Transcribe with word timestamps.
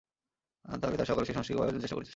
তাহা 0.81 0.89
হইলেও 0.91 0.99
তাঁহারা 0.99 1.09
সকলেই 1.09 1.27
সেই 1.29 1.35
সমষ্টিকে 1.35 1.57
পাইবার 1.59 1.73
জন্য 1.73 1.83
চেষ্টা 1.83 1.97
করিতেছেন। 1.97 2.09